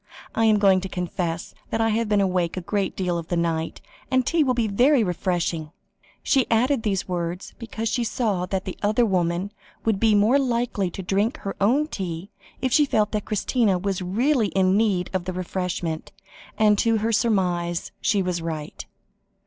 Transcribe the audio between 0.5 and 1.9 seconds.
going to confess that I